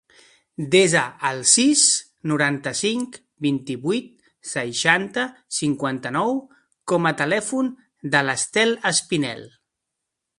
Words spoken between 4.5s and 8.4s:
seixanta, cinquanta-nou com a telèfon de